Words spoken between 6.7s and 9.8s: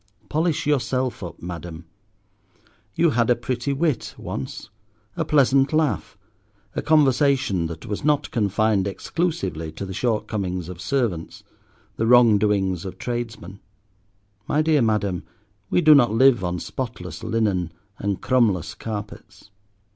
a conversation that was not confined exclusively